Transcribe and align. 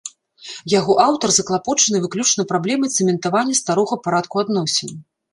Яго 0.79 0.93
аўтар 1.07 1.33
заклапочаны 1.33 1.97
выключна 2.05 2.45
праблемай 2.51 2.91
цэментавання 2.95 3.59
старога 3.61 3.99
парадку 4.07 4.35
адносін. 4.45 4.97